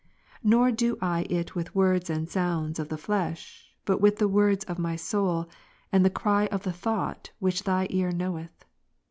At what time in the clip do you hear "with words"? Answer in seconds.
1.53-2.09